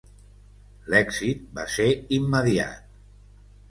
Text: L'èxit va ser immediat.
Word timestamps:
L'èxit 0.93 1.45
va 1.59 1.69
ser 1.77 1.89
immediat. 2.21 2.95